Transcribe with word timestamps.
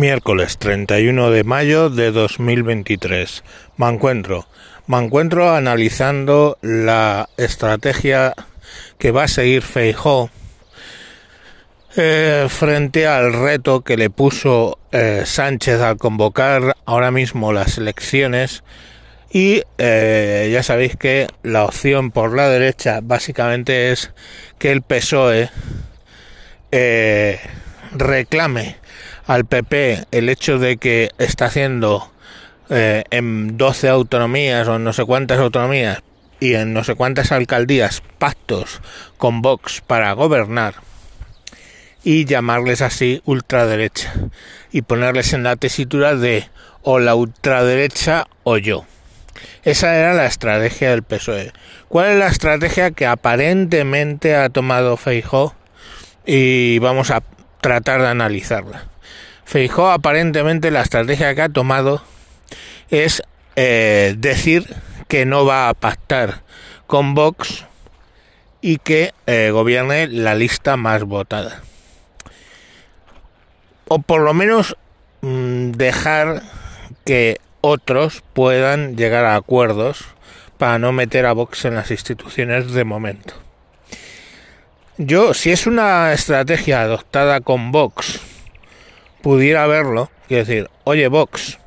Miércoles 0.00 0.56
31 0.56 1.30
de 1.30 1.44
mayo 1.44 1.90
de 1.90 2.10
2023. 2.10 3.44
Me 3.76 3.86
encuentro. 3.86 4.46
Me 4.86 4.96
encuentro 4.96 5.54
analizando 5.54 6.56
la 6.62 7.28
estrategia 7.36 8.34
que 8.96 9.10
va 9.10 9.24
a 9.24 9.28
seguir 9.28 9.60
Feijó 9.60 10.30
eh, 11.98 12.46
frente 12.48 13.06
al 13.06 13.34
reto 13.34 13.82
que 13.82 13.98
le 13.98 14.08
puso 14.08 14.78
eh, 14.90 15.24
Sánchez 15.26 15.82
al 15.82 15.98
convocar 15.98 16.78
ahora 16.86 17.10
mismo 17.10 17.52
las 17.52 17.76
elecciones 17.76 18.64
y 19.30 19.64
eh, 19.76 20.48
ya 20.50 20.62
sabéis 20.62 20.96
que 20.96 21.26
la 21.42 21.66
opción 21.66 22.10
por 22.10 22.34
la 22.34 22.48
derecha 22.48 23.00
básicamente 23.02 23.92
es 23.92 24.14
que 24.58 24.72
el 24.72 24.80
PSOE 24.80 25.50
reclame 27.92 28.79
al 29.30 29.44
PP 29.44 30.06
el 30.10 30.28
hecho 30.28 30.58
de 30.58 30.76
que 30.76 31.10
está 31.18 31.44
haciendo 31.44 32.10
eh, 32.68 33.04
en 33.12 33.56
12 33.56 33.88
autonomías 33.88 34.66
o 34.66 34.80
no 34.80 34.92
sé 34.92 35.04
cuántas 35.04 35.38
autonomías 35.38 36.02
y 36.40 36.54
en 36.54 36.72
no 36.72 36.82
sé 36.82 36.96
cuántas 36.96 37.30
alcaldías 37.30 38.02
pactos 38.18 38.80
con 39.18 39.40
Vox 39.40 39.82
para 39.86 40.12
gobernar 40.14 40.74
y 42.02 42.24
llamarles 42.24 42.82
así 42.82 43.22
ultraderecha 43.24 44.12
y 44.72 44.82
ponerles 44.82 45.32
en 45.32 45.44
la 45.44 45.54
tesitura 45.54 46.16
de 46.16 46.48
o 46.82 46.98
la 46.98 47.14
ultraderecha 47.14 48.26
o 48.42 48.56
yo. 48.56 48.84
Esa 49.62 49.94
era 49.96 50.12
la 50.12 50.26
estrategia 50.26 50.90
del 50.90 51.04
PSOE. 51.04 51.52
¿Cuál 51.86 52.08
es 52.08 52.18
la 52.18 52.26
estrategia 52.26 52.90
que 52.90 53.06
aparentemente 53.06 54.34
ha 54.34 54.48
tomado 54.48 54.96
Feijó? 54.96 55.54
Y 56.26 56.80
vamos 56.80 57.12
a 57.12 57.22
tratar 57.60 58.00
de 58.02 58.08
analizarla. 58.08 58.89
Feijó 59.50 59.90
aparentemente 59.90 60.70
la 60.70 60.82
estrategia 60.82 61.34
que 61.34 61.42
ha 61.42 61.48
tomado 61.48 62.04
es 62.88 63.20
eh, 63.56 64.14
decir 64.16 64.76
que 65.08 65.26
no 65.26 65.44
va 65.44 65.68
a 65.68 65.74
pactar 65.74 66.42
con 66.86 67.16
Vox 67.16 67.64
y 68.60 68.76
que 68.76 69.12
eh, 69.26 69.50
gobierne 69.52 70.06
la 70.06 70.36
lista 70.36 70.76
más 70.76 71.02
votada. 71.02 71.62
O 73.88 73.98
por 73.98 74.20
lo 74.20 74.34
menos 74.34 74.76
mm, 75.22 75.72
dejar 75.72 76.42
que 77.04 77.40
otros 77.60 78.22
puedan 78.32 78.96
llegar 78.96 79.24
a 79.24 79.34
acuerdos 79.34 80.04
para 80.58 80.78
no 80.78 80.92
meter 80.92 81.26
a 81.26 81.32
Vox 81.32 81.64
en 81.64 81.74
las 81.74 81.90
instituciones 81.90 82.70
de 82.70 82.84
momento. 82.84 83.34
Yo, 84.96 85.34
si 85.34 85.50
es 85.50 85.66
una 85.66 86.12
estrategia 86.12 86.82
adoptada 86.82 87.40
con 87.40 87.72
Vox, 87.72 88.29
pudiera 89.22 89.66
verlo, 89.66 90.10
y 90.28 90.36
decir, 90.36 90.68
oye 90.84 91.08
Vox, 91.08 91.58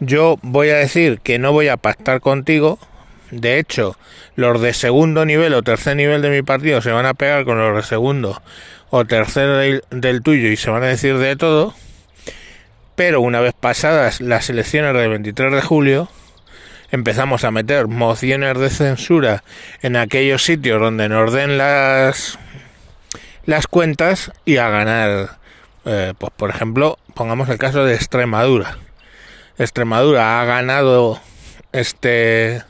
yo 0.00 0.38
voy 0.42 0.70
a 0.70 0.76
decir 0.76 1.20
que 1.20 1.38
no 1.38 1.52
voy 1.52 1.68
a 1.68 1.76
pactar 1.76 2.20
contigo, 2.20 2.78
de 3.30 3.58
hecho, 3.58 3.96
los 4.34 4.60
de 4.60 4.74
segundo 4.74 5.24
nivel 5.24 5.54
o 5.54 5.62
tercer 5.62 5.96
nivel 5.96 6.22
de 6.22 6.30
mi 6.30 6.42
partido 6.42 6.80
se 6.82 6.90
van 6.90 7.06
a 7.06 7.14
pegar 7.14 7.44
con 7.44 7.58
los 7.58 7.76
de 7.76 7.82
segundo 7.82 8.42
o 8.90 9.04
tercer 9.04 9.82
del, 9.90 10.22
tuyo 10.22 10.48
y 10.48 10.56
se 10.56 10.70
van 10.70 10.82
a 10.82 10.86
decir 10.86 11.16
de 11.18 11.36
todo, 11.36 11.74
pero 12.96 13.20
una 13.20 13.40
vez 13.40 13.54
pasadas 13.58 14.20
las 14.20 14.50
elecciones 14.50 14.94
del 14.94 15.10
23 15.10 15.52
de 15.52 15.62
julio, 15.62 16.08
empezamos 16.90 17.44
a 17.44 17.52
meter 17.52 17.86
mociones 17.86 18.58
de 18.58 18.70
censura 18.70 19.44
en 19.82 19.94
aquellos 19.96 20.44
sitios 20.44 20.80
donde 20.80 21.08
nos 21.08 21.32
den 21.32 21.56
las 21.56 22.38
las 23.46 23.66
cuentas 23.66 24.32
y 24.44 24.56
a 24.58 24.68
ganar 24.68 25.39
eh, 25.84 26.14
pues 26.18 26.32
por 26.36 26.50
ejemplo, 26.50 26.98
pongamos 27.14 27.48
el 27.48 27.58
caso 27.58 27.84
de 27.84 27.94
Extremadura. 27.94 28.78
Extremadura 29.58 30.40
ha 30.40 30.44
ganado 30.44 31.20
este 31.72 32.62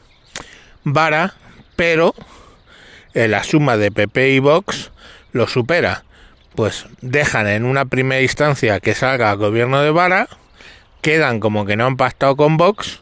vara, 0.84 1.34
pero 1.76 2.14
eh, 3.14 3.28
la 3.28 3.42
suma 3.44 3.76
de 3.76 3.90
PP 3.90 4.30
y 4.30 4.38
Vox 4.38 4.90
lo 5.32 5.46
supera. 5.48 6.04
Pues 6.54 6.86
dejan 7.00 7.46
en 7.46 7.64
una 7.64 7.84
primera 7.84 8.20
instancia 8.20 8.80
que 8.80 8.94
salga 8.94 9.30
el 9.30 9.38
gobierno 9.38 9.80
de 9.80 9.90
vara, 9.90 10.28
quedan 11.00 11.40
como 11.40 11.64
que 11.64 11.76
no 11.76 11.86
han 11.86 11.96
pactado 11.96 12.36
con 12.36 12.56
Vox 12.56 13.00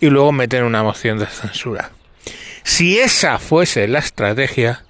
y 0.00 0.10
luego 0.10 0.32
meten 0.32 0.64
una 0.64 0.82
moción 0.82 1.18
de 1.18 1.26
censura. 1.26 1.90
Si 2.62 2.98
esa 2.98 3.38
fuese 3.38 3.88
la 3.88 4.00
estrategia, 4.00 4.84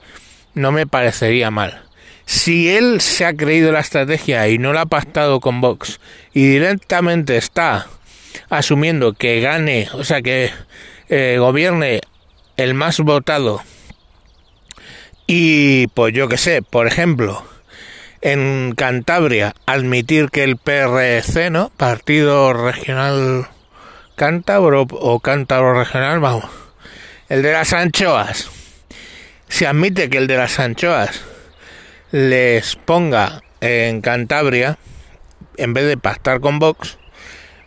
no 0.54 0.72
me 0.72 0.86
parecería 0.86 1.50
mal 1.50 1.89
si 2.30 2.70
él 2.70 3.00
se 3.00 3.24
ha 3.24 3.34
creído 3.34 3.72
la 3.72 3.80
estrategia 3.80 4.46
y 4.46 4.56
no 4.56 4.72
la 4.72 4.82
ha 4.82 4.86
pactado 4.86 5.40
con 5.40 5.60
Vox 5.60 5.98
y 6.32 6.46
directamente 6.46 7.36
está 7.36 7.88
asumiendo 8.48 9.14
que 9.14 9.40
gane, 9.40 9.88
o 9.94 10.04
sea, 10.04 10.22
que 10.22 10.52
eh, 11.08 11.38
gobierne 11.40 12.02
el 12.56 12.74
más 12.74 13.00
votado 13.00 13.60
y 15.26 15.88
pues 15.88 16.14
yo 16.14 16.28
que 16.28 16.36
sé, 16.36 16.62
por 16.62 16.86
ejemplo, 16.86 17.44
en 18.20 18.74
Cantabria 18.76 19.56
admitir 19.66 20.30
que 20.30 20.44
el 20.44 20.56
PRC, 20.56 21.50
¿no? 21.50 21.70
Partido 21.76 22.52
Regional 22.52 23.48
Cántabro 24.14 24.86
o 24.88 25.18
Cántabro 25.18 25.74
Regional, 25.74 26.20
vamos, 26.20 26.44
el 27.28 27.42
de 27.42 27.54
las 27.54 27.72
anchoas, 27.72 28.48
se 29.48 29.66
admite 29.66 30.08
que 30.08 30.18
el 30.18 30.28
de 30.28 30.36
las 30.36 30.60
anchoas 30.60 31.24
les 32.12 32.76
ponga 32.76 33.42
en 33.60 34.00
Cantabria, 34.00 34.78
en 35.56 35.74
vez 35.74 35.86
de 35.86 35.96
pactar 35.96 36.40
con 36.40 36.58
Vox, 36.58 36.98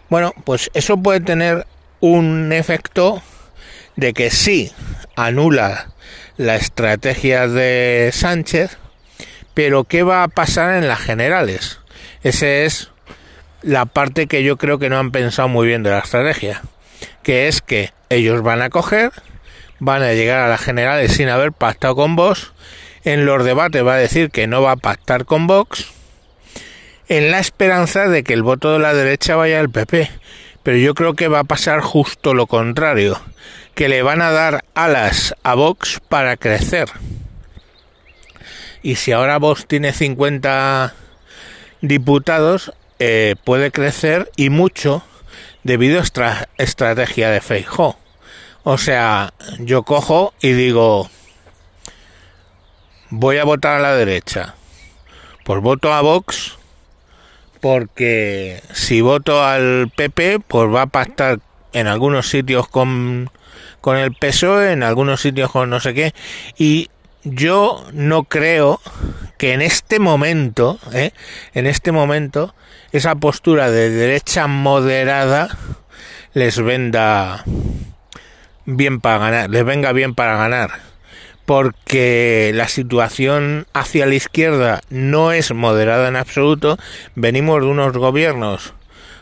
bueno, 0.09 0.33
pues 0.43 0.69
eso 0.73 0.97
puede 0.97 1.21
tener 1.21 1.65
un 1.99 2.51
efecto 2.51 3.21
de 3.95 4.13
que 4.13 4.29
sí 4.29 4.71
anula 5.15 5.93
la 6.37 6.55
estrategia 6.55 7.47
de 7.47 8.09
Sánchez, 8.13 8.77
pero 9.53 9.85
¿qué 9.85 10.03
va 10.03 10.23
a 10.23 10.27
pasar 10.27 10.75
en 10.75 10.87
las 10.87 10.99
generales? 10.99 11.79
Esa 12.23 12.47
es 12.47 12.91
la 13.61 13.85
parte 13.85 14.27
que 14.27 14.43
yo 14.43 14.57
creo 14.57 14.79
que 14.79 14.89
no 14.89 14.99
han 14.99 15.11
pensado 15.11 15.47
muy 15.47 15.67
bien 15.67 15.83
de 15.83 15.91
la 15.91 15.99
estrategia, 15.99 16.61
que 17.21 17.47
es 17.47 17.61
que 17.61 17.91
ellos 18.09 18.41
van 18.41 18.61
a 18.61 18.69
coger, 18.69 19.11
van 19.79 20.03
a 20.03 20.13
llegar 20.13 20.39
a 20.39 20.49
las 20.49 20.61
generales 20.61 21.13
sin 21.13 21.29
haber 21.29 21.53
pactado 21.53 21.95
con 21.95 22.15
Vox 22.15 22.51
en 23.03 23.25
los 23.25 23.43
debates 23.43 23.85
va 23.85 23.95
a 23.95 23.97
decir 23.97 24.31
que 24.31 24.47
no 24.47 24.61
va 24.61 24.73
a 24.73 24.77
pactar 24.77 25.25
con 25.25 25.47
Vox 25.47 25.91
en 27.09 27.31
la 27.31 27.39
esperanza 27.39 28.07
de 28.07 28.23
que 28.23 28.33
el 28.33 28.43
voto 28.43 28.73
de 28.73 28.79
la 28.79 28.93
derecha 28.93 29.35
vaya 29.35 29.59
al 29.59 29.69
PP. 29.69 30.09
Pero 30.63 30.77
yo 30.77 30.95
creo 30.95 31.13
que 31.13 31.27
va 31.27 31.39
a 31.39 31.43
pasar 31.43 31.81
justo 31.81 32.33
lo 32.33 32.47
contrario, 32.47 33.19
que 33.75 33.89
le 33.89 34.01
van 34.01 34.21
a 34.21 34.31
dar 34.31 34.63
alas 34.75 35.35
a 35.43 35.55
Vox 35.55 35.99
para 36.07 36.37
crecer. 36.37 36.87
Y 38.81 38.95
si 38.95 39.11
ahora 39.11 39.39
Vox 39.39 39.67
tiene 39.67 39.91
50 39.91 40.93
diputados, 41.81 42.73
eh, 42.99 43.35
puede 43.43 43.71
crecer 43.71 44.31
y 44.37 44.49
mucho 44.49 45.03
debido 45.63 45.99
a 45.99 46.03
esta 46.03 46.47
estrategia 46.57 47.29
de 47.29 47.41
Feijóo. 47.41 47.97
O 48.63 48.77
sea, 48.77 49.33
yo 49.59 49.83
cojo 49.83 50.33
y 50.41 50.53
digo, 50.53 51.09
voy 53.15 53.37
a 53.37 53.43
votar 53.43 53.77
a 53.77 53.79
la 53.79 53.95
derecha. 53.95 54.55
Pues 55.43 55.61
voto 55.61 55.93
a 55.93 56.01
Vox 56.01 56.57
porque 57.61 58.61
si 58.73 59.01
voto 59.01 59.43
al 59.43 59.89
PP, 59.95 60.39
pues 60.39 60.73
va 60.73 60.83
a 60.83 60.87
pactar 60.87 61.39
en 61.71 61.87
algunos 61.87 62.27
sitios 62.27 62.67
con, 62.67 63.29
con 63.81 63.97
el 63.97 64.13
PSOE, 64.13 64.73
en 64.73 64.83
algunos 64.83 65.21
sitios 65.21 65.51
con 65.51 65.69
no 65.69 65.79
sé 65.79 65.93
qué. 65.93 66.13
Y 66.57 66.89
yo 67.23 67.85
no 67.93 68.23
creo 68.23 68.81
que 69.37 69.53
en 69.53 69.61
este 69.61 69.99
momento, 69.99 70.79
¿eh? 70.91 71.11
en 71.53 71.67
este 71.67 71.91
momento, 71.91 72.55
esa 72.91 73.15
postura 73.15 73.69
de 73.69 73.89
derecha 73.91 74.47
moderada 74.47 75.55
les 76.33 76.59
venda 76.61 77.43
bien 78.65 78.99
para 78.99 79.19
ganar, 79.19 79.49
les 79.49 79.63
venga 79.63 79.93
bien 79.93 80.15
para 80.15 80.35
ganar 80.35 80.92
porque 81.45 82.51
la 82.53 82.67
situación 82.67 83.67
hacia 83.73 84.05
la 84.05 84.15
izquierda 84.15 84.81
no 84.89 85.31
es 85.31 85.53
moderada 85.53 86.07
en 86.07 86.15
absoluto. 86.15 86.77
Venimos 87.15 87.61
de 87.61 87.67
unos 87.67 87.93
gobiernos 87.97 88.73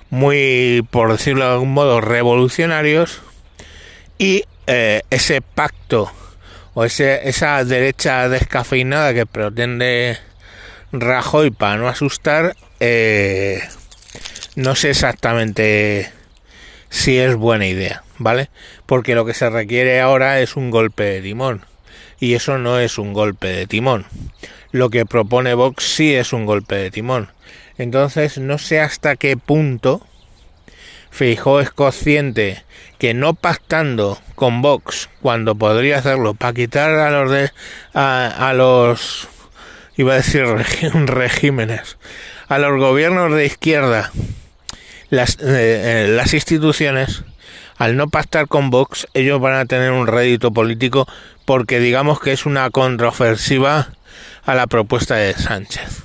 muy, 0.10 0.86
por 0.92 1.12
decirlo 1.12 1.46
de 1.46 1.54
algún 1.54 1.74
modo, 1.74 2.02
revolucionarios 2.02 3.22
y 4.18 4.44
eh, 4.68 5.02
ese 5.10 5.42
pacto 5.42 6.12
o 6.74 6.84
ese, 6.84 7.28
esa 7.28 7.64
derecha 7.64 8.30
descafeinada 8.30 9.14
que 9.14 9.26
pretende 9.26 10.18
Rajoy 10.92 11.52
para 11.52 11.78
no 11.78 11.88
asustar, 11.88 12.56
eh, 12.80 13.64
no 14.56 14.76
sé 14.76 14.92
exactamente 14.92 16.12
si 16.90 17.18
es 17.18 17.36
buena 17.36 17.66
idea, 17.66 18.04
¿vale? 18.18 18.50
Porque 18.86 19.16
lo 19.16 19.26
que 19.26 19.34
se 19.34 19.50
requiere 19.50 20.02
ahora 20.02 20.42
es 20.42 20.58
un 20.58 20.70
golpe 20.70 21.04
de 21.04 21.22
timón 21.22 21.66
y 22.22 22.36
eso 22.36 22.58
no 22.60 22.80
es 22.80 22.98
un 22.98 23.12
golpe 23.12 23.48
de 23.48 23.68
timón. 23.68 24.06
Lo 24.72 24.90
que 24.90 25.06
propone 25.06 25.56
Vox 25.56 25.84
sí 25.84 26.14
es 26.14 26.32
un 26.32 26.46
golpe 26.46 26.76
de 26.76 26.92
timón. 26.92 27.30
Entonces 27.78 28.38
no 28.38 28.58
sé 28.58 28.80
hasta 28.80 29.18
qué 29.18 29.36
punto 29.36 30.06
Feijó 31.10 31.60
es 31.60 31.72
consciente 31.72 32.64
que 33.00 33.14
no 33.16 33.34
pactando 33.34 34.20
con 34.36 34.62
Vox 34.62 35.10
cuando 35.22 35.56
podría 35.56 35.98
hacerlo 35.98 36.36
para 36.36 36.54
quitar 36.54 36.92
a 36.92 37.10
los 37.10 37.32
de, 37.32 37.52
a, 37.94 38.54
los 38.56 39.28
iba 39.98 40.14
a 40.14 40.18
decir 40.18 40.46
regímenes 41.08 41.98
a 42.48 42.60
los 42.60 42.80
gobiernos 42.80 43.34
de 43.36 43.48
izquierda 43.48 44.12
las, 45.10 45.38
eh, 45.42 46.06
eh, 46.06 46.08
las 46.16 46.34
instituciones 46.34 47.24
al 47.82 47.98
no 47.98 48.10
pactar 48.10 48.48
con 48.48 48.70
Vox 48.70 49.08
ellos 49.16 49.42
van 49.42 49.56
a 49.56 49.66
tener 49.66 49.92
un 49.92 50.06
rédito 50.06 50.52
político 50.52 51.08
porque 51.46 51.80
digamos 51.80 52.20
que 52.20 52.32
es 52.32 52.46
una 52.46 52.70
contraofensiva 52.70 53.94
a 54.46 54.54
la 54.54 54.68
propuesta 54.68 55.16
de 55.16 55.34
Sánchez. 55.34 56.04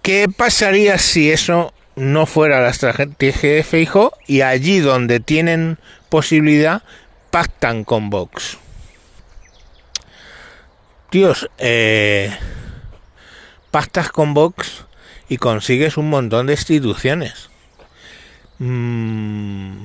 ¿Qué 0.00 0.26
pasaría 0.34 0.96
si 0.96 1.30
eso 1.30 1.74
no 1.96 2.24
fuera 2.24 2.62
la 2.62 2.70
estrategia 2.70 3.52
de 3.52 3.62
Feijo 3.62 4.14
y 4.26 4.40
allí 4.40 4.78
donde 4.78 5.20
tienen 5.20 5.76
posibilidad 6.08 6.82
pactan 7.30 7.84
con 7.84 8.08
Vox? 8.08 8.56
Dios, 11.10 11.50
eh, 11.58 12.34
pactas 13.70 14.08
con 14.08 14.32
Vox 14.32 14.86
y 15.28 15.36
consigues 15.36 15.98
un 15.98 16.08
montón 16.08 16.46
de 16.46 16.54
instituciones. 16.54 17.49
Mm, 18.60 19.84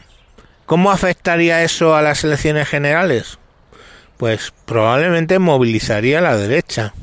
¿Cómo 0.65 0.91
afectaría 0.91 1.63
eso 1.63 1.95
a 1.95 2.01
las 2.01 2.23
elecciones 2.25 2.67
generales? 2.67 3.39
Pues 4.17 4.53
probablemente 4.65 5.39
movilizaría 5.39 6.19
a 6.19 6.21
la 6.21 6.35
derecha. 6.35 6.93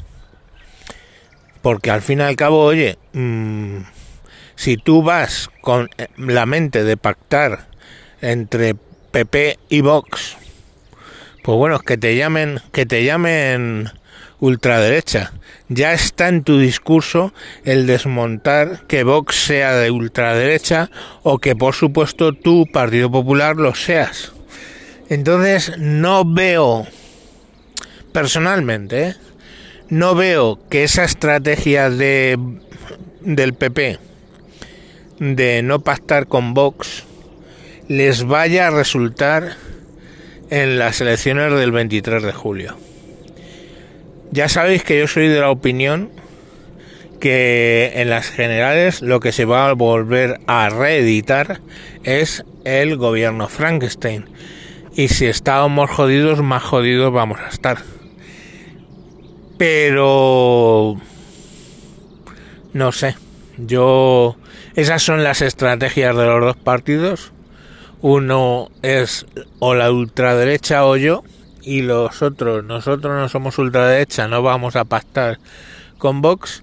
Porque 1.63 1.91
al 1.91 2.03
fin 2.03 2.19
y 2.19 2.23
al 2.23 2.37
cabo, 2.37 2.63
oye, 2.63 2.99
mm, 3.15 3.79
si 4.55 4.77
tú 4.77 5.03
vas 5.03 5.49
con 5.63 5.89
eh, 5.97 6.09
la 6.19 6.45
mente 6.45 6.85
de 6.85 6.97
pactar 6.99 7.69
entre 8.21 8.75
PP 8.75 9.59
y 9.71 9.81
Vox, 9.81 10.37
pues 11.43 11.57
bueno, 11.57 11.79
que 11.79 11.97
te 11.97 12.17
llamen, 12.17 12.61
que 12.73 12.85
te 12.85 13.03
llamen 13.03 13.91
ultraderecha. 14.43 15.33
Ya 15.69 15.93
está 15.93 16.27
en 16.29 16.43
tu 16.43 16.59
discurso 16.59 17.33
el 17.65 17.87
desmontar 17.87 18.85
que 18.89 19.05
Vox 19.05 19.37
sea 19.37 19.77
de 19.77 19.93
ultraderecha 19.93 20.91
o 21.23 21.39
que 21.39 21.55
por 21.55 21.75
supuesto 21.75 22.33
tú, 22.33 22.67
Partido 22.71 23.09
Popular, 23.09 23.57
lo 23.57 23.75
seas. 23.77 24.33
Entonces 25.09 25.79
no 25.79 26.25
veo, 26.25 26.87
personalmente, 28.13 29.09
¿eh? 29.09 29.17
no 29.89 30.17
veo 30.17 30.59
que 30.69 30.83
esa 30.83 31.05
estrategia 31.05 31.89
de, 31.89 32.37
del 33.21 33.55
PP 33.55 34.01
de 35.21 35.63
no 35.63 35.81
pactar 35.83 36.27
con 36.27 36.53
Vox 36.53 37.05
les 37.87 38.25
vaya 38.25 38.67
a 38.67 38.71
resultar 38.71 39.57
en 40.51 40.81
las 40.81 41.01
elecciones 41.01 41.53
del 41.53 41.71
23 41.71 42.25
de 42.25 42.33
julio. 42.33 42.77
Ya 44.33 44.49
sabéis 44.49 44.83
que 44.83 44.99
yo 44.99 45.07
soy 45.07 45.29
de 45.29 45.41
la 45.41 45.51
opinión 45.51 46.11
que 47.21 47.93
en 47.97 48.09
las 48.09 48.31
generales 48.31 49.03
lo 49.03 49.21
que 49.21 49.31
se 49.31 49.45
va 49.45 49.69
a 49.69 49.75
volver 49.75 50.41
a 50.47 50.71
reeditar 50.71 51.61
es 52.03 52.43
el 52.65 52.97
gobierno 52.97 53.49
Frankenstein. 53.49 54.25
Y 54.97 55.09
si 55.09 55.27
estábamos 55.27 55.91
jodidos, 55.91 56.41
más 56.43 56.63
jodidos 56.63 57.13
vamos 57.13 57.41
a 57.41 57.49
estar. 57.49 57.79
Pero... 59.59 60.97
No 62.73 62.91
sé. 62.91 63.17
Yo... 63.59 64.37
Esas 64.75 65.03
son 65.03 65.23
las 65.23 65.43
estrategias 65.43 66.17
de 66.17 66.25
los 66.25 66.41
dos 66.41 66.57
partidos. 66.57 67.33
Uno 68.01 68.71
es 68.81 69.27
o 69.59 69.75
la 69.75 69.93
ultraderecha 69.93 70.87
o 70.87 70.97
yo 70.97 71.23
y 71.63 71.83
los 71.83 72.23
otros, 72.23 72.65
nosotros 72.65 73.15
no 73.15 73.29
somos 73.29 73.59
ultraderecha, 73.59 74.29
no 74.29 74.43
vamos 74.43 74.77
a 74.77 74.85
pactar 74.85 75.39
con 75.99 76.23
Vox, 76.23 76.63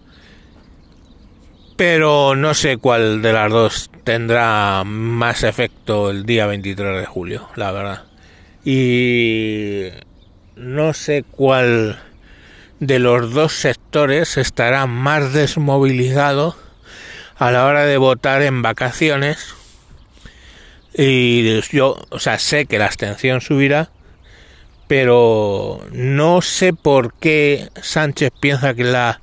pero 1.75 2.35
no 2.35 2.53
sé 2.53 2.77
cuál 2.77 3.21
de 3.21 3.33
las 3.33 3.51
dos 3.51 3.89
tendrá 4.03 4.83
más 4.85 5.43
efecto 5.43 6.09
el 6.09 6.25
día 6.25 6.45
23 6.45 6.99
de 6.99 7.05
julio, 7.05 7.47
la 7.55 7.71
verdad. 7.71 8.03
Y 8.65 9.87
no 10.55 10.93
sé 10.93 11.23
cuál 11.23 11.99
de 12.79 12.99
los 12.99 13.33
dos 13.33 13.53
sectores 13.53 14.37
estará 14.37 14.85
más 14.87 15.33
desmovilizado 15.33 16.55
a 17.37 17.51
la 17.51 17.65
hora 17.65 17.85
de 17.85 17.97
votar 17.97 18.41
en 18.41 18.61
vacaciones. 18.61 19.55
Y 20.93 21.61
yo, 21.71 21.97
o 22.09 22.19
sea, 22.19 22.39
sé 22.39 22.65
que 22.65 22.79
la 22.79 22.85
abstención 22.85 23.39
subirá, 23.41 23.89
pero 24.89 25.85
no 25.91 26.41
sé 26.41 26.73
por 26.73 27.13
qué 27.13 27.69
Sánchez 27.79 28.31
piensa 28.39 28.73
que 28.73 28.85
la 28.85 29.21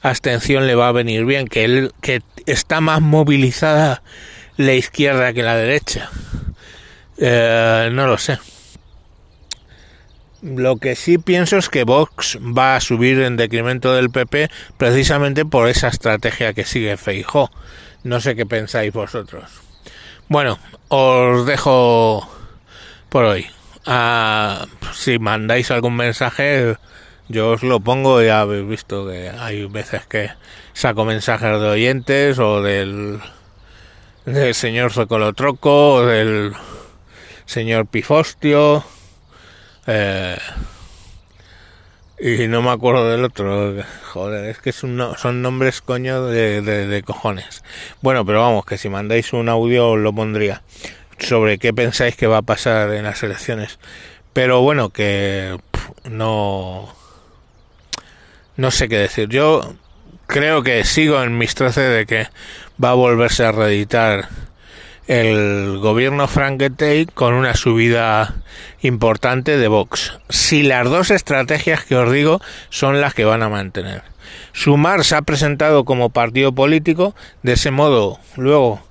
abstención 0.00 0.66
le 0.66 0.74
va 0.74 0.88
a 0.88 0.92
venir 0.92 1.26
bien, 1.26 1.46
que 1.46 1.64
él 1.64 1.92
que 2.00 2.22
está 2.46 2.80
más 2.80 3.02
movilizada 3.02 4.02
la 4.56 4.72
izquierda 4.72 5.34
que 5.34 5.42
la 5.42 5.56
derecha. 5.56 6.08
Eh, 7.18 7.90
no 7.92 8.06
lo 8.06 8.16
sé. 8.16 8.38
Lo 10.40 10.78
que 10.78 10.96
sí 10.96 11.18
pienso 11.18 11.58
es 11.58 11.68
que 11.68 11.84
Vox 11.84 12.38
va 12.38 12.74
a 12.74 12.80
subir 12.80 13.20
en 13.20 13.36
decremento 13.36 13.92
del 13.92 14.08
PP 14.08 14.48
precisamente 14.78 15.44
por 15.44 15.68
esa 15.68 15.88
estrategia 15.88 16.54
que 16.54 16.64
sigue 16.64 16.96
Feijó. 16.96 17.50
No 18.04 18.22
sé 18.22 18.34
qué 18.36 18.46
pensáis 18.46 18.90
vosotros. 18.90 19.50
Bueno, 20.28 20.58
os 20.88 21.44
dejo 21.44 22.26
por 23.10 23.24
hoy. 23.24 23.46
Ah, 23.86 24.66
si 24.94 25.18
mandáis 25.18 25.70
algún 25.70 25.96
mensaje, 25.96 26.76
yo 27.28 27.50
os 27.50 27.62
lo 27.62 27.80
pongo. 27.80 28.22
Ya 28.22 28.40
habéis 28.40 28.66
visto 28.66 29.06
que 29.06 29.30
hay 29.30 29.66
veces 29.66 30.06
que 30.06 30.30
saco 30.72 31.04
mensajes 31.04 31.60
de 31.60 31.68
oyentes 31.68 32.38
o 32.38 32.62
del, 32.62 33.20
del 34.24 34.54
señor 34.54 34.92
Socolotroco 34.92 35.94
o 35.94 36.06
del 36.06 36.52
señor 37.44 37.86
Pifostio. 37.86 38.84
Eh, 39.86 40.38
y 42.18 42.46
no 42.48 42.62
me 42.62 42.70
acuerdo 42.70 43.10
del 43.10 43.24
otro. 43.24 43.74
Joder, 44.12 44.48
es 44.48 44.58
que 44.58 44.72
son, 44.72 44.98
son 45.18 45.42
nombres 45.42 45.82
coño 45.82 46.26
de, 46.26 46.62
de, 46.62 47.02
cojones. 47.02 47.62
Bueno, 48.00 48.24
pero 48.24 48.40
vamos, 48.40 48.64
que 48.64 48.78
si 48.78 48.88
mandáis 48.88 49.32
un 49.32 49.48
audio 49.48 49.90
os 49.90 49.98
lo 49.98 50.12
pondría 50.14 50.62
sobre 51.18 51.58
qué 51.58 51.72
pensáis 51.72 52.16
que 52.16 52.26
va 52.26 52.38
a 52.38 52.42
pasar 52.42 52.92
en 52.94 53.04
las 53.04 53.22
elecciones. 53.22 53.78
Pero 54.32 54.62
bueno, 54.62 54.90
que 54.90 55.58
no 56.10 56.94
no 58.56 58.70
sé 58.70 58.88
qué 58.88 58.98
decir. 58.98 59.28
Yo 59.28 59.74
creo 60.26 60.62
que 60.62 60.84
sigo 60.84 61.22
en 61.22 61.38
mis 61.38 61.54
trece 61.54 61.82
de 61.82 62.06
que 62.06 62.28
va 62.82 62.90
a 62.90 62.94
volverse 62.94 63.44
a 63.44 63.52
reeditar 63.52 64.28
el 65.06 65.78
gobierno 65.80 66.26
Frankenstein 66.28 67.06
con 67.12 67.34
una 67.34 67.54
subida 67.54 68.34
importante 68.80 69.58
de 69.58 69.68
Vox. 69.68 70.18
Si 70.28 70.62
las 70.62 70.88
dos 70.88 71.10
estrategias 71.10 71.84
que 71.84 71.96
os 71.96 72.10
digo 72.10 72.40
son 72.70 73.00
las 73.00 73.14
que 73.14 73.24
van 73.24 73.42
a 73.42 73.48
mantener. 73.48 74.02
Sumar 74.52 75.04
se 75.04 75.16
ha 75.16 75.22
presentado 75.22 75.84
como 75.84 76.10
partido 76.10 76.52
político, 76.52 77.14
de 77.42 77.54
ese 77.54 77.70
modo 77.70 78.18
luego 78.36 78.82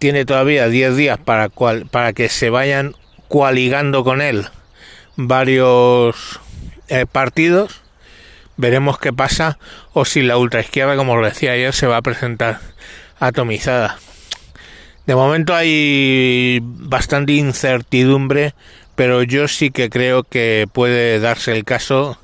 tiene 0.00 0.24
todavía 0.24 0.68
10 0.68 0.96
días 0.96 1.18
para, 1.18 1.50
para 1.50 2.12
que 2.14 2.28
se 2.30 2.50
vayan 2.50 2.96
coaligando 3.28 4.02
con 4.02 4.22
él 4.22 4.46
varios 5.16 6.40
eh, 6.88 7.04
partidos. 7.10 7.82
Veremos 8.56 8.98
qué 8.98 9.12
pasa 9.12 9.58
o 9.92 10.04
si 10.04 10.22
la 10.22 10.38
ultraizquierda, 10.38 10.96
como 10.96 11.12
os 11.12 11.24
decía 11.24 11.52
ayer, 11.52 11.74
se 11.74 11.86
va 11.86 11.98
a 11.98 12.02
presentar 12.02 12.60
atomizada. 13.18 13.98
De 15.06 15.14
momento 15.14 15.54
hay 15.54 16.60
bastante 16.62 17.32
incertidumbre, 17.32 18.54
pero 18.94 19.22
yo 19.22 19.48
sí 19.48 19.70
que 19.70 19.90
creo 19.90 20.24
que 20.24 20.66
puede 20.72 21.20
darse 21.20 21.52
el 21.52 21.64
caso 21.64 22.18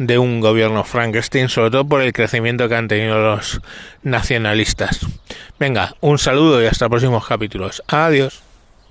de 0.00 0.16
un 0.16 0.40
gobierno 0.40 0.82
Frankenstein, 0.82 1.50
sobre 1.50 1.70
todo 1.70 1.84
por 1.84 2.00
el 2.00 2.14
crecimiento 2.14 2.70
que 2.70 2.74
han 2.74 2.88
tenido 2.88 3.18
los 3.18 3.60
nacionalistas. 4.02 5.06
Venga, 5.58 5.94
un 6.00 6.18
saludo 6.18 6.62
y 6.62 6.66
hasta 6.66 6.88
próximos 6.88 7.26
capítulos. 7.26 7.82
Adiós. 7.86 8.49